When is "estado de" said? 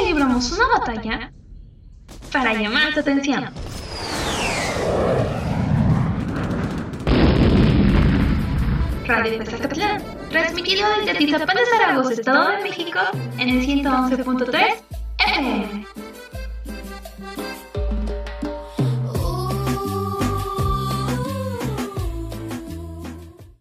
12.12-12.62